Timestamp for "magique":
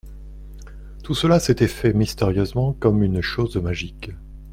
3.57-4.09